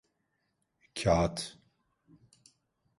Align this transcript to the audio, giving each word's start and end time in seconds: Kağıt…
Kağıt… 0.97 1.37